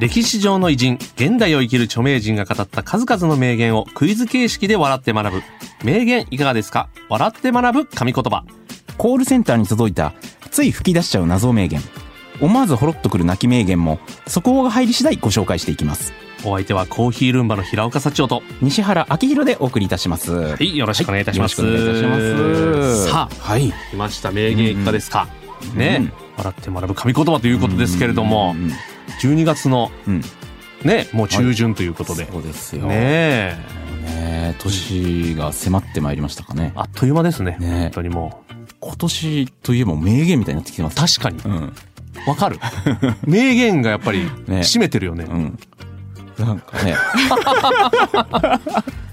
[0.00, 5.42] 歴史上の偉人現代を生きる著名人が語った数々の名言をクイズ形式で笑って学ぶ。
[5.84, 6.88] 名言いかがですか？
[7.10, 8.44] 笑って学ぶ神言葉。
[8.96, 10.14] コールセンターに届いた
[10.50, 11.82] つい吹き出しちゃう謎名言。
[12.40, 16.14] 思わずほろっとくる泣き名言も速報が入り次第ご紹介していきます。
[16.46, 20.32] お相手はコーヒールンバの平岡幸男と西原明宏でお送りいたします。
[20.32, 23.06] ははいよろしくお願いいたします、よろしくお願いいたします。
[23.06, 23.70] さあはい。
[23.90, 24.30] 来ました。
[24.30, 25.28] 名言いかがですか、
[25.74, 26.12] ね、うん。
[26.38, 28.72] 笑って学ぶ神言葉ということですけれども、うんうん
[29.20, 30.22] 12月のうん。
[30.84, 32.86] ねもう中旬ということで、そうですよ。
[32.86, 33.58] ね
[34.58, 36.72] 年が迫ってまいりましたかね。
[36.74, 37.56] あっという間ですね。
[37.60, 38.44] ね本当にも
[38.80, 40.94] 今年といえば名言みたいになってきてます。
[40.94, 41.54] う確かに。
[41.54, 41.72] うん。
[42.26, 42.58] わかる。
[43.26, 45.24] 名言がやっぱりね占めてるよね。
[45.24, 45.58] うん。
[46.38, 46.96] なんかね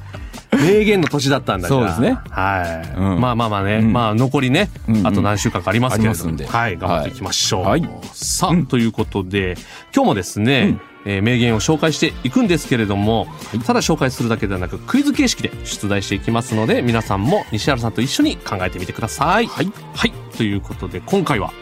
[0.52, 1.94] 名言の年だったんだから。
[1.94, 2.17] そうですね。
[2.30, 3.22] はい、うん。
[3.22, 3.94] まあまあまあね、うん。
[3.94, 5.08] まあ残りね、うんうん。
[5.08, 6.38] あと何週間かありますけれども。
[6.45, 7.89] はい頑張っていきましょう、はい。
[8.14, 8.66] さあ、うん。
[8.66, 9.56] ということで
[9.94, 13.28] 今日もですね、えー名言を紹介していくんですけれども、
[13.66, 19.48] ただ紹介するだけではなくクイズ形式で出題していきますので皆さんも西原さんと一緒に考えてみてください。
[19.48, 21.54] はい、はい、ということで今回は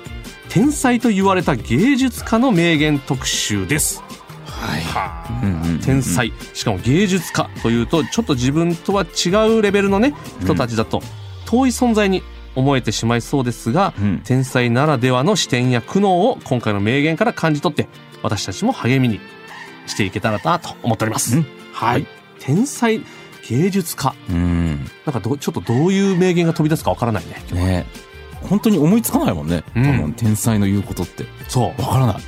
[0.49, 4.03] 天才と言われた芸術家の名言特集です
[4.66, 5.83] はい。
[5.83, 6.31] 天才。
[6.53, 11.02] しかも芸術家というとちょっと自分とは違うレベルのね人たちだと
[11.45, 12.23] 遠い存在に
[12.55, 14.21] 思えてしまいそうですが、うん。
[14.23, 17.88] 天才ならではの視点や苦悩を今回の名言から感じ取って
[18.23, 19.19] 私たちも励みに
[19.88, 21.38] していけたらなと思っております。
[21.38, 21.43] うん。
[21.73, 22.08] はい、はい。
[22.39, 23.02] 天才
[23.47, 24.16] 芸術家。
[24.30, 24.86] うん。
[25.05, 27.36] なんかどちょっとどういう名言が飛び出すかわからないね。
[27.52, 27.86] ね。
[28.41, 29.83] 本当に思いつかないもんね、うん。
[29.83, 31.25] 多分天才の言うことって。
[31.48, 31.81] そう。
[31.81, 32.21] わからない、うん、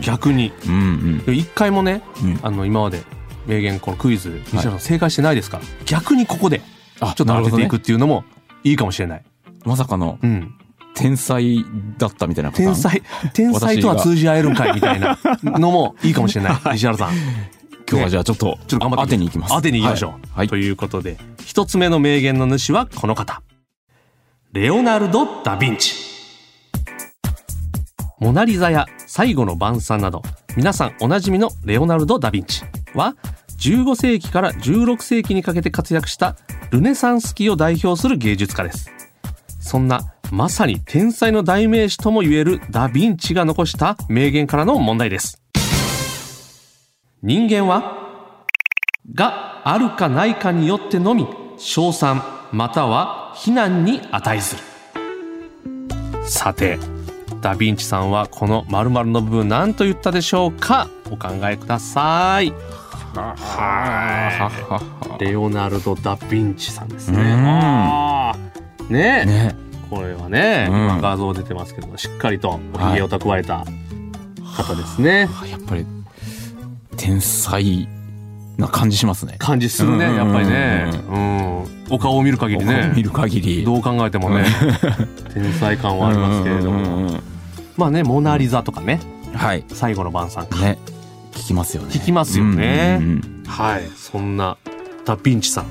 [0.00, 3.02] 逆にうんうん一回もねうんあの今まで
[3.46, 5.58] 名言このクイズ西原さん正解してないですか？
[5.58, 6.62] ら、逆にここで
[7.00, 8.24] あちょっと当てていくっていうのも
[8.62, 9.24] いいかもしれない。
[9.64, 10.54] まさかのうん。
[10.96, 11.64] 天才
[11.98, 13.02] だったみたいな天才、
[13.32, 16.56] 天才とは通じ合えるんかいみたいな のもいいかもしれない。
[16.74, 17.14] 西原さん。
[17.90, 20.10] 今日はじゃあちょっとちょっと頑張って当てに行きます当てに行きましょう。
[20.12, 23.42] はいはいということで、一つ目の名言の主はこの方。
[24.52, 25.94] レオナルド・ダ・ヴィンチ。
[28.24, 30.22] モナリザや最後の晩餐など、
[30.56, 32.62] 皆さんおなじみのレオナルド・ダ・ヴィンチ
[32.94, 33.16] は、
[33.58, 36.34] 15世紀から16世紀にかけて活躍した
[36.70, 38.90] ルネサンス期を代表する芸術家です。
[39.60, 45.42] そんなまさに天才の代名詞とも言えるダ・ヴィンチが残した名言からの問題です。
[47.22, 48.46] 人間は
[49.14, 54.62] があるかないかによってのみ称賛または非難に値する
[56.24, 56.78] さて
[57.44, 60.88] ダ・ヴィンチさんはこの〇〇の部分何と言ったでしょうか？
[61.10, 62.50] お考えください。
[63.14, 64.50] は
[65.20, 67.18] いレオナルド・ダ・ヴィンチさんですね。
[68.88, 69.54] ねえね。
[69.90, 70.76] これはね、うん。
[70.84, 73.66] 今画像出てますけどしっかりとおひげを蓄えた
[74.56, 75.86] 方ですね、あやっぱり
[76.96, 77.86] 天才
[78.56, 79.36] な感じしますね。
[79.38, 82.92] 感じするねうんやっぱりね、うん、お顔を見る限りね。
[82.96, 83.64] 見る限り。
[83.64, 84.46] どう考えてもね、
[85.34, 87.20] 天才感はありますけれども、
[87.76, 89.00] まあね「モナ・リザ」とかね。
[89.34, 90.78] はい「最後の晩餐」か、ね。
[91.32, 91.88] 聞きますよね。
[91.90, 92.98] 聞きますよね。
[93.00, 93.88] うんうんうんはい。
[93.96, 94.56] そんな
[95.04, 95.66] ダ・ヴィンチさん。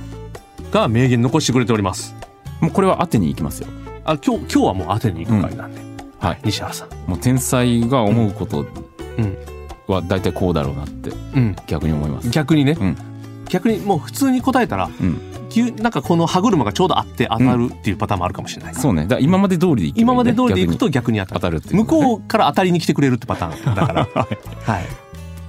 [0.72, 2.16] が名言残してくれております。
[2.60, 3.68] もうこれは当てに行きますよ。
[4.06, 5.82] あ今日今日はもう当てに行く回なんで、
[6.20, 6.40] はい。
[6.44, 7.10] 西原さん。
[7.10, 8.66] もう天才が思うこと
[9.18, 9.38] うん。
[9.88, 11.56] は大体こうだろうなってうん。
[11.68, 12.30] 逆に思います。
[12.30, 12.98] 逆にね、うん。
[13.50, 15.22] 逆にもう普通に答えたらうん
[15.54, 19.04] 急なんかこの歯車がちょうどあって当たるっていうパターンもあるかもしれないから、そうね。
[19.04, 20.02] だから今まで通りでいいいね。
[20.02, 21.20] 今まで通りでいくと逆に。
[21.20, 21.36] 当たる。
[21.36, 24.08] 当たるっていう向こうから当たりに来てくれるってパターンだから。
[24.66, 24.86] はい。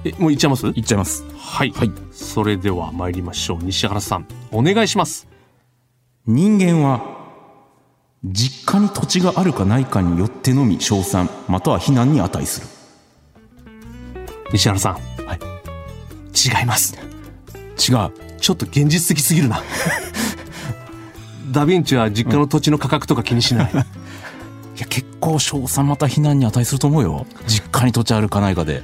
[0.05, 0.67] えもういっちゃいます？
[0.67, 1.25] いっちゃいます。
[1.37, 1.91] はい、はい。
[2.11, 3.57] それでは参りましょう。
[3.61, 5.27] 西原さんお願いします。
[6.27, 7.01] 人間は
[8.23, 12.67] 実家に土地があるかないかによってのみ称賛または非難に値する。
[14.53, 14.93] 西原さん。
[15.25, 15.39] はい。
[16.59, 16.95] 違います。
[17.89, 19.61] 違うちょっと現実的すぎるな。
[21.51, 23.75] ダ・ヴィンチは実家の土地の価格とか気にしない、い
[24.79, 27.25] や結構称賛また非難に値すると思うよ。
[27.47, 28.83] 実家に土地あるかないかで。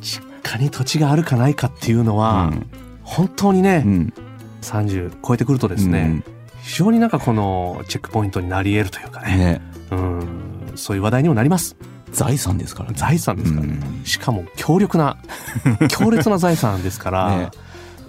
[0.00, 2.66] 実家に土地があるかないかっていうのは、うん。
[3.02, 4.12] 本当にね、うん。
[4.60, 6.22] 30超えてくるとですね、
[6.62, 9.36] 非常になんかこのチェックポイントになり得るというかね。
[9.36, 9.60] ね。
[9.90, 10.72] うん。
[10.76, 11.76] そういう話題にもなります。
[12.12, 12.96] 財産ですからね。
[12.96, 13.66] 財産ですから。
[13.66, 14.04] ねうん。
[14.04, 15.16] しかも強力な
[15.88, 17.50] 強烈な財産ですから、ね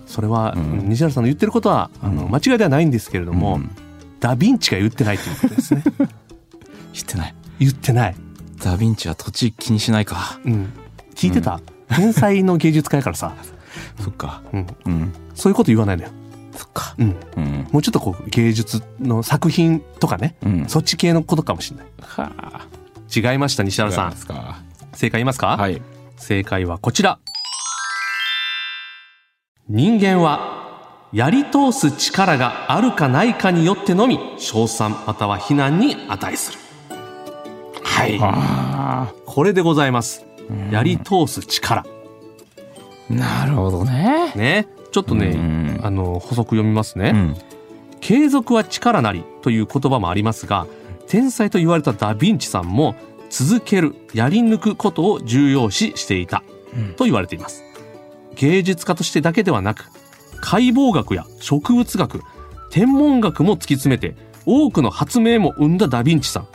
[0.06, 3.70] それは、うん西原さんの言ってることは、あのうん間違いではないんですけれども、うん
[4.20, 5.84] ダ・ヴィンチが言ってないということですね
[6.94, 7.36] 知ってない。
[7.60, 8.16] 言ってない、
[8.64, 10.40] ダヴィンチは土地気にしないか。
[10.46, 10.70] うん、
[11.14, 11.60] 聞いてた、
[11.90, 13.34] 天才の芸術家やからさ、
[14.00, 14.42] そっか。
[14.54, 15.14] うん、うん。
[15.34, 16.10] そういうこと言わないのよ、
[16.56, 16.96] そっか。
[16.98, 17.68] うん、うん。
[17.72, 20.66] もうちょっとこう芸術の作品とかね、うん。
[20.68, 22.68] そっち系のことかもしれないはあ。
[23.14, 24.62] 違いました西原さんですか。
[24.94, 25.82] 正解言いますか、はい。
[26.18, 27.20] 正解はこちら
[29.68, 36.60] 人間はやり通す力があるかないかによってのみ称賛または非難に値する。
[37.84, 38.20] はい。
[38.22, 40.24] あこれでございます。
[40.70, 40.74] あ。
[40.74, 41.84] やり通す力。
[43.10, 44.34] なるほどね。
[44.36, 44.68] ね。
[44.92, 45.80] ちょっとね、うん。
[45.82, 47.36] あの補足読みますね、うん。
[48.02, 50.68] 継続は力なりという言葉もありますが
[51.08, 52.96] 天才と言われたダ・ヴィンチさんも
[53.32, 56.44] 続けるやり抜くことを重要視していた
[56.76, 56.94] うん。
[56.94, 57.64] と言われています
[58.36, 59.90] 芸術家としてだけではなく
[60.42, 62.22] 解剖学や植物学
[62.70, 64.16] 天文学も突き詰めて
[64.46, 66.48] 多くの発明も生んだダ・ヴィンチさん。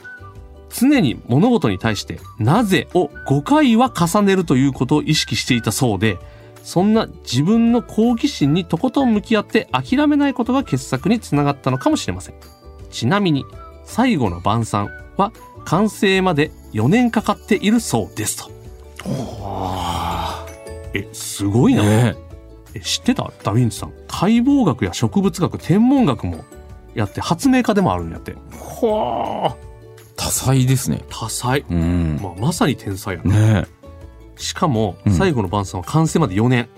[0.72, 6.18] 常に物事に対して「なぜ」を5回は重ねるということを意識していたそうで
[6.62, 12.34] そんな自分の好奇心にとことん向き合って諦めないことが傑作につながったのかもしれません。
[12.90, 13.44] ちなみに
[13.84, 15.32] 最後の晩餐は
[15.64, 18.50] 完成まで4年かかっているそうですと。
[20.94, 22.16] えすごいな、ね。
[22.74, 23.32] え知ってた？
[23.42, 23.92] ダ・ヴィンチさん。
[24.08, 26.44] 解剖学や植物学天文学も
[26.94, 28.34] やって発明家でもあるんやって。
[28.52, 29.70] はあ。
[30.16, 31.02] 多彩ですね。
[31.08, 32.20] 多彩、うん。
[32.22, 33.66] まあ、まさに天才やな、ね。
[34.36, 35.12] しかもうん。
[35.12, 36.68] 最後の晩餐は完成まで4年。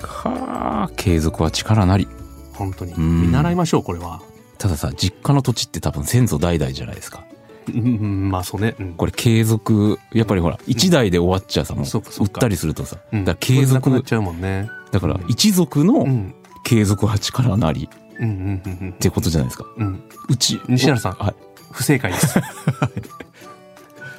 [0.00, 0.90] はあ。
[0.96, 2.08] 継続は力なり。
[2.54, 2.92] 本当に。
[2.92, 3.22] うん。
[3.22, 4.20] 見習いましょうこれは。
[4.58, 7.24] たださ、実家の土地って多分先祖代々じゃないですか。
[7.70, 8.92] まあそうね、うん。
[8.94, 12.32] これ継続、やっぱりほら、一代で終わっちゃうさ、もう、そうかそうか。
[12.34, 13.24] 売ったりするとさ、うん。
[13.24, 14.68] だから継続、なっちゃうもんね。
[14.90, 15.24] だからうん。
[15.28, 16.34] 一族のうん。
[16.64, 17.88] 継続は力なり
[18.20, 19.64] うんうんうんうんってことじゃないですか。
[19.76, 20.02] うん。
[20.28, 21.34] うち、西原さんはい。
[21.72, 22.40] 不正解です。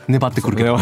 [0.08, 0.78] 粘ってくるけど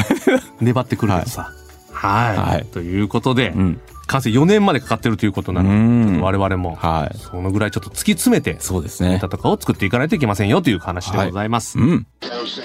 [0.60, 1.52] 粘ってくるけどさ。
[1.94, 2.66] はい、はい。
[2.66, 3.81] ということで、うん。
[4.12, 7.18] 完成4年までかかってるということなので、うん我々もはい。
[7.18, 9.30] そのぐらいちょっと突き詰めてそうですねネタ。
[9.30, 12.08] とかを作っていかないといけませんよという話でございます、うん。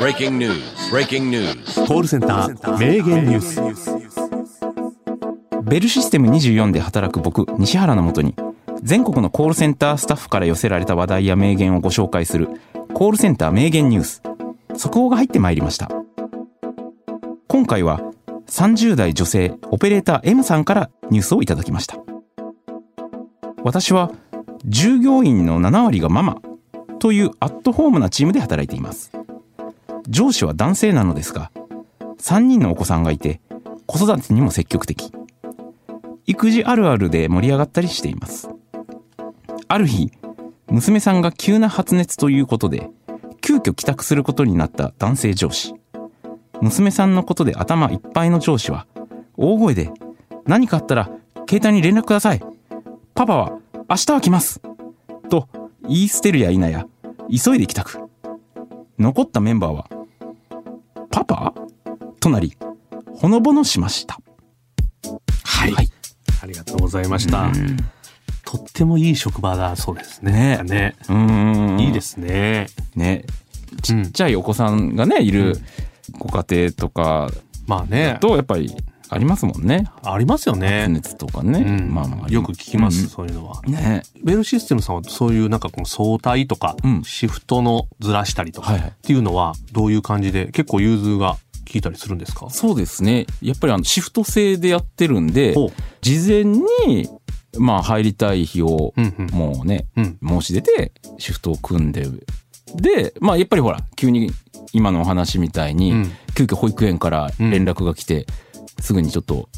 [0.01, 0.61] Breaking news.
[0.91, 1.87] Breaking news.
[1.87, 3.97] コールセンター名言ニュース
[5.63, 8.35] ベルシステム24で働く僕、西原のもとに、
[8.83, 12.49] 全国のコールセンタースタッフから寄せられた話題や名言をご紹介する、
[12.95, 14.23] コールセンター名言ニュース。
[14.77, 15.91] 速報が入ってまいりました。
[17.49, 18.01] 今回は、
[18.49, 21.97] 30代女性オペレーター M さんからニュースをいただきました。
[23.63, 24.13] 私は、
[24.65, 26.41] 従業員の7割がママ
[26.99, 29.13] というアットホームなチームで働いています。
[30.09, 31.51] 上司は男性なのですが、
[32.19, 33.41] 3人のお子さんがいて、
[33.87, 35.13] 子育てにも積極的。
[36.27, 38.49] 育児あるあるで盛り上がったりしています。
[39.69, 40.11] ある日、
[40.69, 42.91] 娘さんが急な発熱ということで、
[43.41, 45.76] 急遽帰宅することになった男性上司。
[46.63, 48.87] 娘さんのことで頭いっぱいの上司は、
[49.37, 49.91] 大声で、
[50.47, 51.11] 何かあったら
[51.49, 52.43] 携帯に連絡ください。
[53.15, 53.59] パパは
[53.89, 54.61] 明日は来ます。
[55.29, 55.49] と
[55.83, 56.87] 言い捨てるや否や、
[57.31, 57.99] 急いで帰宅。
[58.99, 59.89] 残ったメンバーは、
[61.11, 61.53] パパ？
[62.21, 62.57] となり、
[63.15, 64.19] ほのぼのしました。
[65.45, 65.75] はい、
[66.43, 67.77] ありがとうございました、うん。
[68.45, 70.59] とってもいい職場だそうですね。
[70.59, 70.63] ね。
[70.65, 70.97] ね。
[71.09, 71.81] うーん。
[71.81, 72.67] いいですね。
[72.95, 73.25] ね。
[73.83, 75.59] ちうんっちゃいお子さんがねいる
[76.19, 77.31] ご家庭とか
[77.67, 78.19] まあね。
[78.21, 78.75] とやっぱり
[79.09, 79.89] ありますもんね。
[80.03, 81.95] ありますよ発ね、熱とかね、うん。
[81.95, 82.29] まあまあ。
[82.29, 83.09] よく聞きます、うん。
[83.09, 83.63] そういうのは。
[83.63, 84.03] ね。
[84.25, 87.03] ベルシステムさんはそういうなんかこの相対とか、うん。
[87.05, 91.39] シフトのずらしたりとかっていうのはどういう感じで結構融通が効
[91.75, 92.51] いたりするんですか？
[92.51, 93.27] そうですね。
[93.41, 95.55] やっぱりあのシフト制でやってるんで
[96.01, 97.09] 事前に
[97.59, 99.27] まあ入りたい日をうんうん。
[99.31, 100.19] もうねうん。
[100.27, 102.09] 申し出てシフトを組んで
[102.75, 104.31] でまあやっぱりほら急に
[104.73, 106.13] 今のお話みたいに、うん。
[106.37, 108.27] 急遽保育園から連絡が来て、
[108.81, 109.49] すぐにちょっと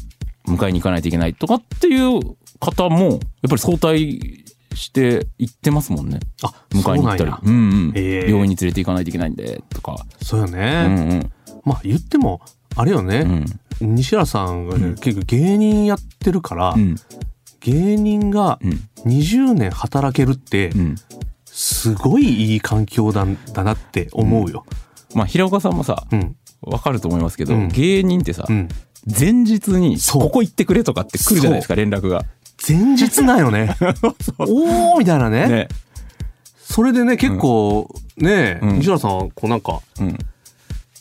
[0.47, 2.21] 迎えに行かないといけないとかっていう
[2.61, 6.19] 方もやっぱり早退して行ってますもんね。
[6.41, 7.31] あ迎えに行ったり。
[7.31, 7.51] そうなんや。
[7.51, 9.61] うん病院に連れて行かないといけないんで。
[9.69, 11.31] とか、そうようね、んうん。
[11.65, 12.39] まあ言っても
[12.77, 13.45] あれよね、
[13.81, 13.95] うん。
[13.95, 14.95] 西原さんがね、うん。
[14.95, 16.95] 結構芸人やってるから、うん。
[17.59, 18.89] 芸人がうん。
[19.05, 20.95] 20年働けるってうん
[21.61, 24.65] すごいいい環境だだなって思うよ。
[25.13, 26.37] まあ平岡さんもさうん。
[26.61, 27.67] わかると思いますけど、うん。
[27.67, 28.69] 芸人ってさ、うん。
[29.05, 32.23] 前日にここ行ってくれとかって来るじゃないですか連絡が。
[32.65, 33.75] 前日なんよね。
[34.39, 35.49] おーみたいなね。
[35.49, 35.67] ね。
[36.61, 38.79] それでね、結構、ね、うん。
[38.79, 40.17] 西原さんはこうなんか、うん。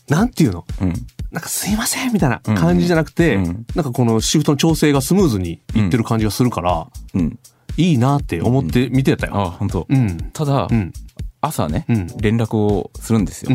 [0.09, 0.65] なんていうの？
[0.81, 0.93] うん。
[1.31, 3.67] なんかすいませんみたいな感じじゃなくて、うん。
[3.77, 7.38] なんかこのシフトの調整がスムーズにいってる感じがするから、うん。
[7.79, 9.37] いいなって思って見てたよ。
[9.37, 9.87] あ、本当。
[9.89, 10.19] うん。
[10.33, 10.93] ただ、うん。
[11.41, 13.51] 朝ね、うん連絡をするんですよ。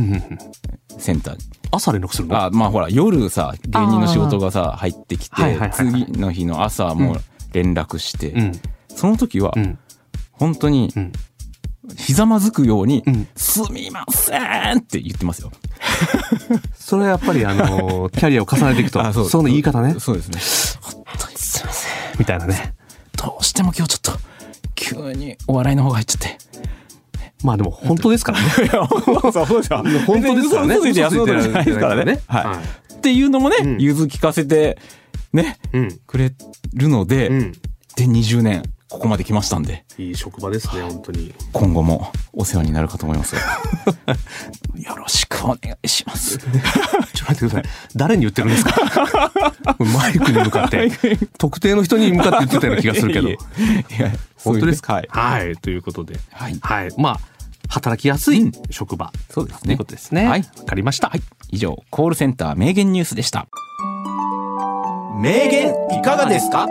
[0.98, 1.44] センターに。
[1.72, 2.42] 朝連絡するの？
[2.42, 7.18] あ、まあほら、夜さ、芸人の仕事がさ、入ってきてはいはいはい、はい次の日の朝も
[7.52, 8.52] 連絡して、うん。
[8.88, 9.78] その時はう、ん。
[10.32, 11.12] 本当にうん。
[11.98, 14.38] ひざまずくように、うんすみませ
[14.74, 15.52] んって言ってますよ。
[16.76, 19.96] それはやっぱりあのー キャリアを重ねていくと、あそうその言い方ね。
[20.00, 20.40] そうですね。
[20.82, 21.92] 本当にすいません。
[22.20, 22.74] みたいなね。
[23.24, 24.22] どうしても今日ちょっと、
[24.76, 26.38] 急にお笑いの方が入っちゃって。
[27.42, 28.50] まあでも本当ですからね。
[30.06, 30.76] 本当ですからね。
[30.76, 32.20] 嘘ついて休ないですからね。
[32.28, 32.94] ははい。
[32.96, 34.78] っていうのもね、うん融通聞かせて、
[35.32, 35.58] ね。
[36.06, 36.34] くれ
[36.74, 37.52] るので、うん。
[37.96, 41.34] で、20年、ここまで来ましたんで、いい職場ですね、本当に。
[41.52, 43.42] 今後もお世話になるかと思いますよ。
[44.78, 46.38] よろしくお願いします。
[46.38, 47.64] ちょっと待ってください。
[47.96, 49.32] 誰に言ってるんですか？
[49.98, 50.92] マイクに向かって。
[51.40, 53.30] 特定の人に向かって言ってたような気がするけど。
[53.30, 53.32] い
[54.00, 54.12] や、
[54.44, 54.94] 本当ですか？
[54.94, 55.08] はい。
[55.10, 55.56] はい。
[55.58, 56.20] ということで。
[56.32, 56.90] はいはい。
[56.98, 57.20] まあ、
[57.70, 59.12] 働きやすい職場。
[59.32, 60.28] そうですねということですね。
[60.28, 61.10] はいわかりました。
[61.10, 61.22] はい。
[61.50, 63.48] 以上、コールセンター名言ニュースでした。
[65.20, 66.68] 名言いかがですか？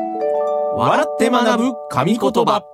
[0.75, 2.65] 笑って学ぶ神言葉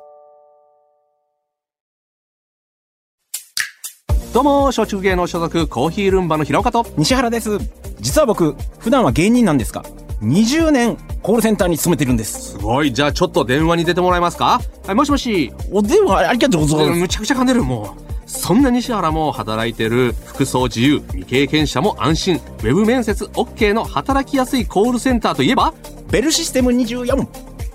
[4.33, 6.87] どうも、松竹芸能所属コーヒールンバの平岡と。
[6.97, 7.59] 西原です。
[7.99, 9.83] 実は僕、普段は芸人なんですが、
[10.23, 12.53] 20年コールセンターに勤めてるんです。
[12.53, 12.93] すごい。
[12.93, 14.61] じゃあちょっと電話に出てもらえますか？
[14.87, 15.53] はい、もしもし。
[15.73, 17.01] お電話ありがとうございます。
[17.01, 18.31] むちゃくちゃ噛んでる、もう。
[18.31, 25.75] そんな西原も働いてる服装自由、未経験者も安心、ウェブ面接 OK の働きやすいコールセンターといえば？
[26.13, 27.27] ベルシステム24。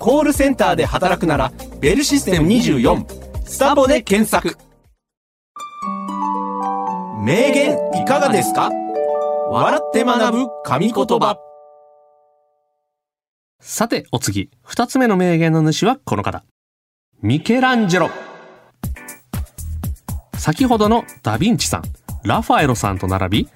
[0.03, 3.05] コールセンターで働くならベルシステム24
[3.45, 4.57] スタボで検索
[7.23, 8.69] 名言いかがですか？
[9.49, 11.39] 笑って学ぶ神言葉
[13.61, 14.49] さて、お次。
[14.61, 16.43] 二つ目の名言の主はこの方。
[17.21, 18.09] ミケランジェロ。
[20.37, 21.83] 先ほどのダヴィンチさん、
[22.25, 23.49] ラファエロさんと並び、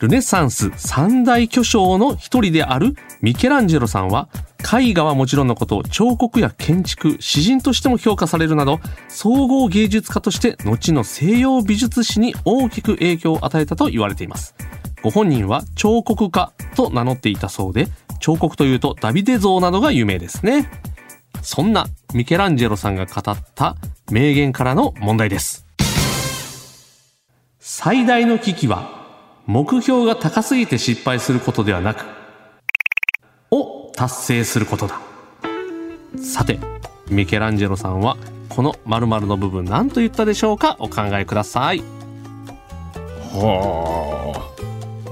[0.00, 4.28] ルネサンス三大巨匠の一人であるミケランジェロさんは、
[4.64, 14.54] 絵画はもちろんのこと、彫刻や建築、詩人としても評価されるなど、総合芸術家として後の西洋美術史に大きく影響を与えたと言われています。
[15.02, 17.88] ご本人は彫刻家と名乗っていたそうで、
[18.20, 20.70] 彫刻というとダビデ像などが有名ですね。
[21.42, 23.76] そんなミケランジェロさんが語った
[24.10, 25.66] 名言からの問題です。
[27.60, 29.04] 最大の危機は
[29.46, 32.23] 目標が高すぎて失敗することではなく、
[33.96, 35.00] 達成することだ。
[36.22, 36.58] さて、
[37.10, 38.16] ミケランジェロさんは
[38.48, 40.76] この〇〇の部分何と言ったでしょうか？
[40.78, 41.82] お考えください。
[43.32, 44.50] は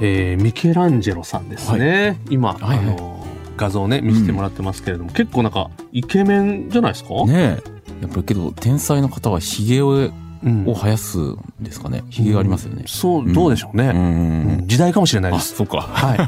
[0.00, 2.18] えーミケランジェロさんですね。
[2.30, 3.12] 今、はいはいあの
[3.56, 7.10] 画像ね見せてもらってますけれども、結構なんかイケメンじゃないですか？
[7.22, 7.26] あ。
[7.26, 7.62] ねえ。
[8.02, 10.12] やっぱりけど、天才の方はヒゲをう
[10.48, 12.02] んを生やすんですかね？
[12.10, 12.82] ヒゲがありますよね。
[12.88, 13.90] そう、どうでしょうね。
[13.90, 15.54] うんうん時代かもしれないであ、す。
[15.54, 15.82] そうか。
[15.82, 16.18] はい。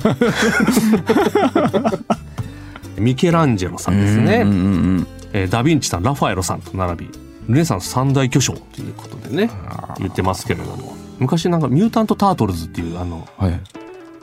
[2.98, 4.42] ミケランジェロさんですね。
[4.42, 4.58] うんうんう
[5.00, 7.10] んえーダ・ヴィンチさん、ラファエロさんと並び、
[7.48, 9.50] ルネサンス三大巨匠ということでね、
[9.98, 10.94] 言ってますけれども。
[11.18, 13.60] 昔なんかミュータント・タートルズっていうあの、はい。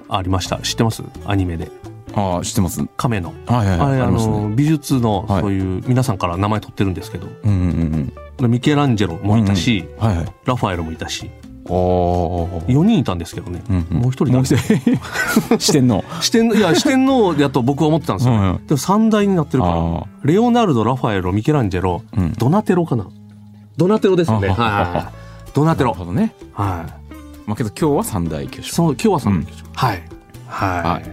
[0.09, 0.57] ありました。
[0.59, 1.03] 知ってます？
[1.25, 1.71] アニメで。
[2.13, 2.85] ああ、知ってます。
[2.97, 3.33] 亀の。
[3.45, 3.89] はいはいはい。
[3.91, 10.07] あれ、あの、美術のはいそういう皆さんから名前取ってるんですけど、うんうんうんミケランジェロもいたし、うん。
[10.07, 10.25] はいはい。
[10.45, 11.29] ラファエロもいたし。
[11.71, 13.63] 4人いたんですけどね。
[13.69, 13.97] うんうん。
[13.97, 14.99] もう一人もう一人。
[15.59, 16.03] 四天王。
[16.21, 18.67] 四天いや四天王だと僕は思ってたんですよ、うんうん。
[18.67, 22.33] でも三大になってるからあレオナルドラファエロミケランジェロ、うん。
[22.33, 23.07] ドナテロかな。
[23.77, 24.49] ドナテロですね。
[24.49, 25.21] はい
[25.53, 25.91] ドナテロ。
[25.91, 26.33] なるほどね。
[26.53, 27.15] はい。
[27.45, 28.71] まあけど今日は三大巨匠。
[28.73, 30.03] そう今日は三大、はい。
[30.47, 31.03] ははい。
[31.03, 31.05] い、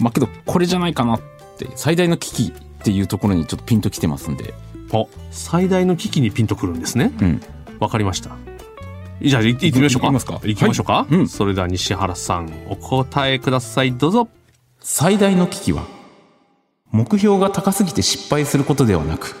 [0.00, 1.20] まあけどこれじゃないかなっ
[1.58, 4.54] て、最大の危機っていうところにちょっとピンときてますんで。
[4.92, 7.12] お最大の危機にピンとくるんですね。
[7.20, 7.40] うん。
[7.78, 8.30] わかりました
[9.20, 10.06] じゃあ行ってみましょうか。
[10.06, 10.40] 行きますか。
[10.44, 11.14] 行きましょうか、はい。
[11.14, 11.28] うん。
[11.28, 13.92] それでは西原さんお答えください。
[13.92, 14.28] どうぞ。
[14.80, 15.84] 最大の危機は、
[16.90, 19.36] 目標が高すぎて失敗することではなく、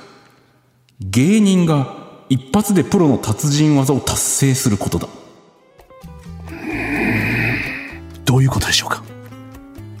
[1.00, 1.96] 芸人が
[2.28, 5.08] 一発でプロの達人技を達成することだ。
[8.24, 9.02] どういうことでしょうか？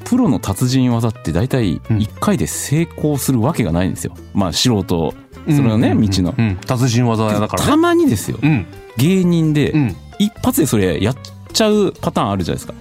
[0.08, 4.14] プロの達人技って大体一回で成功するわけがないんですよ。
[4.32, 5.12] まあ素人、
[5.46, 6.34] それはね、うん道の。
[6.36, 8.38] うん達人技だからたねまにですよ。
[8.42, 8.66] うん。
[8.96, 9.96] 芸人でうん。
[10.18, 11.16] 一発でそれやっ
[11.52, 12.74] ちゃうパターンあるじゃないですか。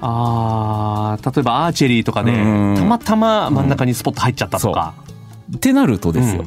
[0.00, 2.76] あー例えばアーチェリーとかでうん。
[2.78, 4.94] たまたま真ん中にスポット入っちゃったとか、
[5.54, 6.46] ってなるとですよ、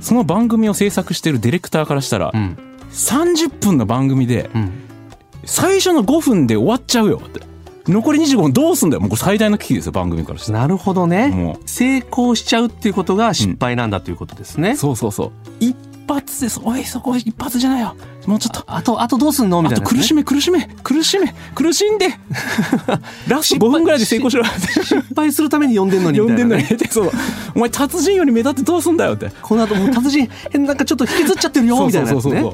[0.00, 2.56] その番組を制作してるディレクターからしたら、うん。
[2.90, 4.72] 30分の番組でうん。
[5.44, 7.53] 最初の5分で終わっちゃうよって。
[7.86, 9.00] 残り25分どうすんだよ。
[9.00, 10.52] もうこれ最大の危機ですよ番組からして。
[10.52, 11.28] なるほどね。
[11.28, 15.32] も成功しちゃうっていうことが失敗なんだということですね、そうそうそう。
[15.60, 15.76] 一
[16.08, 17.94] 発ですおいそこ一発じゃないよ。
[18.26, 18.64] もうちょっと。
[18.66, 19.60] あとあとどうすんの？
[19.60, 22.08] みあたいな、ね、と苦しめ苦しめ苦しめ苦しんで。
[23.28, 26.64] ラスト5分ぐらいで成功しろ失敗するために呼んでんのにみ呼んでんのに。
[26.90, 27.10] そう。
[27.54, 29.30] お前達人より目立ってどうすんだよって。
[29.42, 32.30] この後もう達人変なんかちょっと引きずっちゃってるよみたいなやつね。
[32.30, 32.48] これあり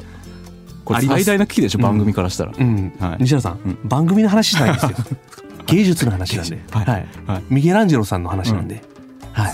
[0.91, 3.17] ます最大の危機でしょ番組からしたら、うん、はい。
[3.19, 3.79] 西原さん、うん。
[3.83, 4.91] 番組の話じゃないですよ。
[5.67, 6.85] 芸術の話なんで、はい。
[6.85, 7.07] はい。
[7.27, 7.43] はい。
[7.49, 8.83] ミケランジェロさんの話なんで、
[9.31, 9.53] はい、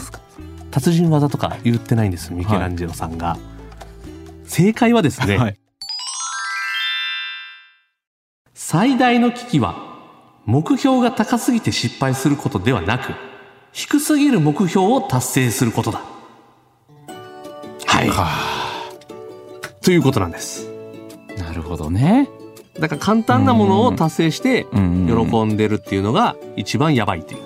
[0.72, 3.38] 達人技とか言ってないんですミケランジェロさんが、
[4.46, 5.58] 正解はですね、はい。
[8.54, 9.76] 最大の危機は
[10.46, 13.14] 目標が高すぎて失敗することではなく
[13.72, 16.02] 低すぎる目標を達成することだ。
[17.86, 18.10] はい。
[19.84, 20.77] ということなんです
[21.38, 22.30] なるほどね。
[22.80, 27.42] だから簡単なものを達成して喜んでるっていうのが一番やばいっていう。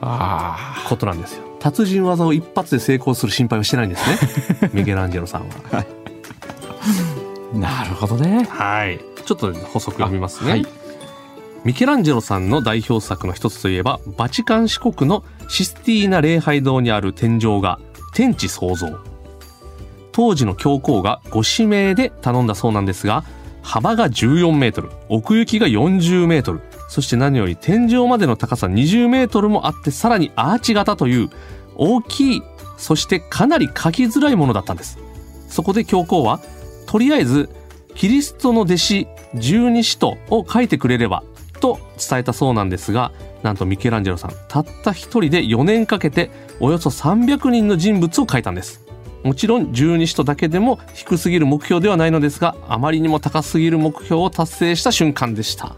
[0.00, 1.44] あことなんですよ。
[1.60, 4.70] 達人技を一発で成功する心配はしてないんですね。
[4.74, 5.48] ミケランジェロさんは。
[5.72, 5.84] あ
[7.56, 8.46] なるほどね。
[8.50, 9.00] はい。
[9.24, 10.66] ちょっと補足読みますね、はい。
[11.64, 17.80] ミケランジェロさんの代表作の一つといえばバチカン市国のシスティーナ礼拝堂にある天井画
[18.12, 18.98] 天地創造
[20.14, 23.24] 当時の教皇がご指名で頼んだそうなんですが
[23.62, 31.30] 幅が14メートル奥行きが40メートルそして何より天井までの高さ20メートルもあってさらにアーチ型という
[31.74, 32.42] 大きい
[32.76, 34.98] そしてかなり描きづらいものだったんです。
[35.48, 36.40] そこで教皇は
[36.86, 37.48] とりあえず
[37.94, 41.22] キリストの弟子十二使徒を書いてくれれば
[41.60, 46.30] と伝えたそうなんですがなんとミケランジェロさんたった一人で4年かけて
[46.60, 48.83] およそ300人の人物を書いたんです。
[49.24, 55.74] もちろん十二使徒だけでも低すぎる目標ではないのですがあまりにも高すぎる目標を達成した瞬間でした。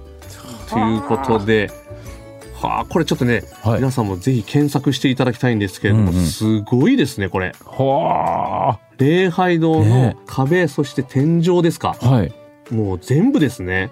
[0.69, 1.71] ということで
[2.61, 3.77] はあこれちょっとね、はい。
[3.77, 6.25] 皆さんもぜひ検索していただきたいんですけれども、うんうん。
[6.25, 7.55] すごいですねこれ。
[7.65, 11.97] は礼拝堂のね壁、そして天井ですか。
[12.03, 12.33] あはい。
[12.71, 13.91] もう全部ですね。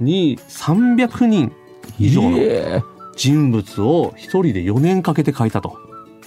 [0.00, 1.52] に300人
[1.98, 2.82] 以上のえ。
[3.16, 5.76] 人物を一人で4年かけて描いたと。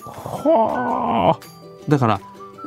[0.04, 1.40] は
[1.88, 2.22] だから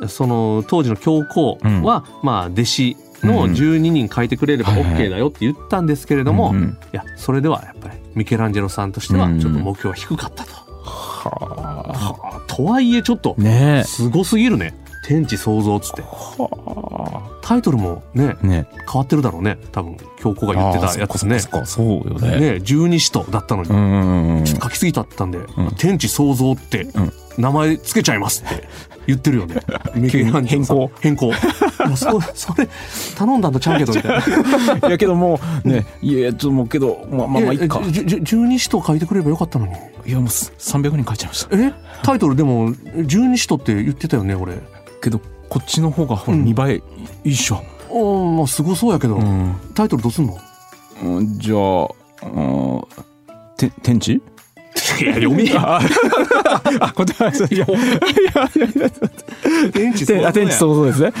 [0.07, 6.77] その当時の教皇は、まあ弟子の12人描いてくれれば OK だよって言ったんですけれあども、いうんうん。
[6.91, 9.39] やそれではやっぱりミケランジェロさんとしてはうん。
[9.39, 12.41] ちょっと目標は低かったと、ははあ。
[12.47, 13.35] とはいえちょっと
[13.85, 14.73] すごすぎるね。
[15.05, 16.03] 天地創造っつって。
[17.43, 18.67] タイトルもねえね。
[18.91, 19.59] 変わってるだろうね。
[19.71, 21.39] 多分教皇が言ってたやつね。
[21.39, 22.39] そうよね。
[22.39, 23.69] ね十二使徒だったのに。
[23.69, 25.45] うんうんうん書きすぎたったんで、ん。
[25.77, 26.91] 天地創造ってん。
[27.37, 28.67] 名前つけちゃいますって
[29.07, 29.55] 言ってるよね。
[29.95, 31.27] ミケランジェロさん変更。
[31.87, 32.67] もうそそれ
[33.15, 34.21] 頼んだんとちゃうけどみたい
[34.81, 34.87] な。
[34.89, 39.73] いやけどもうねいやいやちょっともうけどまあまあまあいいか十二使徒書いてくれればよかったのに。
[40.05, 42.71] いやもう300人書いちゃいましたえタイトルでも
[43.05, 44.53] 十二使徒って言ってたよね俺。
[45.01, 46.77] けどこっちの方がほらうん2倍
[47.23, 50.37] いいっしょおーまあすごそうやけど、うんタイトルどうすんの？
[51.03, 51.87] うんじゃあ
[52.27, 52.81] うん
[53.57, 54.21] て天地
[54.99, 55.79] いや読めや。
[56.79, 57.67] あこっちはいやいやい
[58.33, 61.11] や天地てあ天地ですね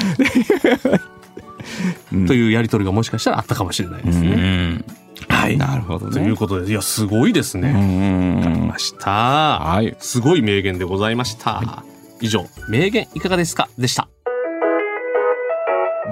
[2.11, 4.29] 造というやり取りがもしかしたらあったかもしれないですね。
[4.29, 4.85] ん
[5.29, 5.57] はい。
[5.57, 7.69] なるほどということでいやすごいですね。
[7.69, 9.09] うんうんうんました。
[9.11, 11.83] はいすごい名言でございました。
[12.21, 14.07] 以上、名言いかがですかでした。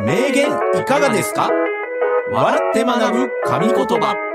[0.05, 1.49] 名言いかがですか
[2.31, 4.32] 笑って学ぶ神言葉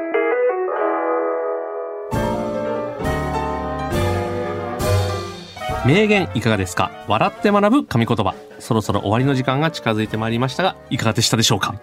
[5.88, 6.90] 名言いかがですか？
[7.08, 8.34] 笑って学ぶ神言葉。
[8.58, 11.76] そろそろ終わりの時間が近づいてまいりましたが、いかがでしたでしょうか？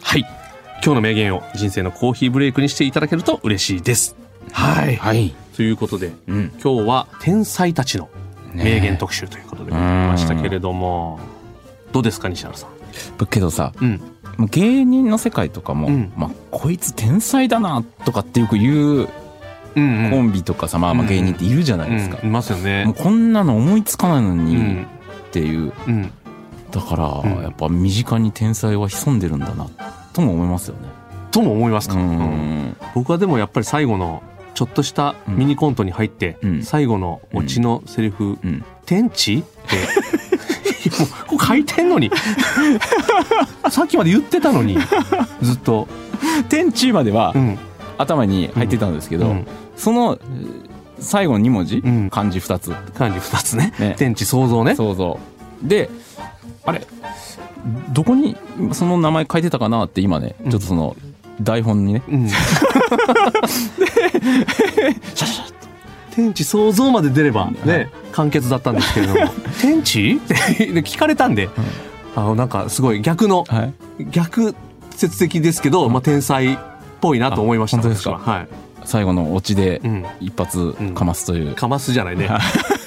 [0.00, 0.20] はい。
[0.82, 4.16] 今日の名言を人生のコーヒーブレイクにしていただけると嬉しいです。
[4.50, 4.96] はい。
[4.96, 8.08] はいということで、うん今日は天才たちの
[8.54, 11.20] 名言特集ということでございましたけれども、
[11.92, 13.26] どうですか西原さん？
[13.26, 14.00] けどさうん。
[14.38, 19.08] もう芸人の世界とかも、うんまあ、こいつ天才だなとかってよく言う
[19.76, 22.84] うん、コンビとかさ、まあまあ芸人っているじゃないですか、うんいますよね。
[22.84, 22.94] もう。
[22.94, 24.84] こんなの思いつかないのうにん。
[24.84, 26.12] っていう、うん。
[26.70, 27.42] だから、うん。
[27.42, 29.68] やっぱ身近に天才は潜んでるんだな
[30.12, 30.88] とも思いますよね。
[31.30, 32.76] とも思いますか、ううんん。
[32.94, 34.22] 僕はでもやっぱり最後の
[34.54, 36.62] ちょっとしたミニコントに入って、うん。
[36.62, 39.76] 最後のオチのセリフうん「天地?」って
[41.32, 42.10] もう書いてんのに。
[43.70, 44.78] さっきまで言ってたのに
[45.42, 45.88] ずっと、
[46.48, 47.58] 天地まではうん
[47.98, 49.46] 頭に入ってたんですけど、うん。
[49.76, 52.08] そのえー最後の2文字、うん。
[52.08, 52.70] 漢字2つ。
[52.96, 53.74] 漢字2つね。
[53.80, 53.96] ね。
[53.98, 54.76] 天地創造ね。
[54.76, 55.18] 想像
[55.60, 55.90] で
[56.64, 56.86] あれ
[57.92, 58.36] どこに
[58.72, 60.50] その名前書いてたかなって今ね、うん。
[60.50, 60.96] ちょっとその
[61.42, 62.02] 台本にね。
[62.08, 62.28] うん。
[66.14, 69.20] 天地創造まで出ればね、完結だったんですけれども、
[69.60, 70.20] 天地？
[70.24, 70.34] って
[70.82, 71.48] 聞かれたんで、
[72.14, 73.74] あの、なんかすごい逆の、はい。
[74.10, 74.54] 逆
[74.90, 76.58] 説的ですけど、まあ、天才っ
[77.04, 77.78] ぽいなと思いました。
[77.78, 78.10] あ本当ですか？
[78.12, 78.34] 私は。
[78.34, 78.48] はい。
[78.86, 80.06] 最後のオチでうん。
[80.20, 82.28] 一発かますという、かますじゃないね。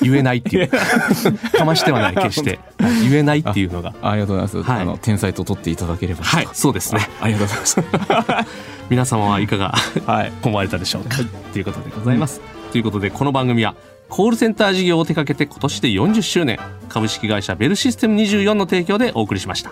[0.01, 0.69] 言えないっていう。
[1.58, 2.60] かましてはない、決して。
[2.80, 3.10] はい。
[3.10, 3.93] 言えないっていうのが。
[4.01, 4.82] ありがとうございます、はい。
[4.82, 6.23] あの天才と取っていただければ。
[6.23, 7.01] はい、そうですね。
[7.21, 8.47] ありがとうございます。
[8.89, 9.75] 皆様はいかが
[10.06, 10.32] はい。
[10.43, 11.17] 思われたでしょうか、
[11.51, 13.75] ということでございます、ということでこの番組は
[14.08, 19.71] コールセンター事業を手掛けて今年で40周年株式会社ベルシステム24の提供でお送りしました。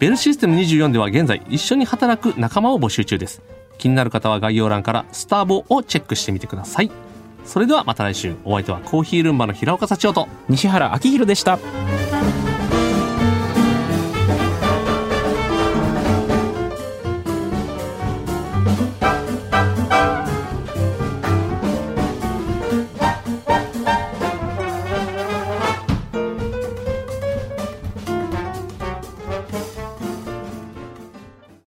[0.00, 3.42] ベルシステム24では現在一緒に働く仲間を募集中です
[3.80, 6.90] 気になる方は概要欄からスターボをチェックしてみてください。
[7.44, 8.36] それではまた来週。
[8.44, 11.58] お相手はコーヒールンバの平岡幸男と西原明宏でした。